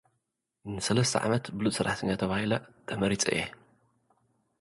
ንሰለስተ 0.75 1.13
ዓመት 1.25 1.43
ብሉጽ 1.57 1.75
ሰራሕተኛ 1.77 2.09
ተባሂለ 2.21 2.51
ተመሪጸ 2.87 3.23
እየ። 3.33 3.41